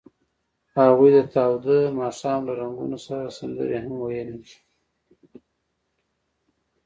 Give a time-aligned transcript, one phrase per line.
[0.79, 4.39] هغوی د تاوده ماښام له رنګونو سره سندرې هم ویلې.